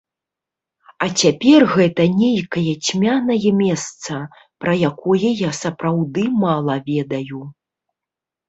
А 1.05 1.07
цяпер 1.23 1.65
гэта 1.73 2.07
нейкае 2.21 2.73
цьмянае 2.87 3.49
месца, 3.61 4.17
пра 4.65 4.73
якое 4.91 5.29
я 5.47 5.51
сапраўды 5.63 6.23
мала 6.47 6.75
ведаю. 6.91 7.41